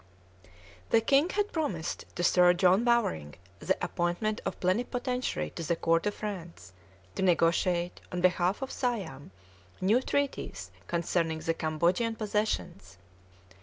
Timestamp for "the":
0.89-0.99, 3.59-3.77, 5.61-5.75, 11.41-11.53